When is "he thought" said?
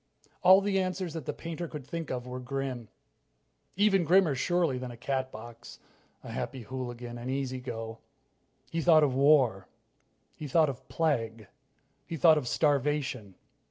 8.71-9.03, 10.35-10.69, 12.07-12.39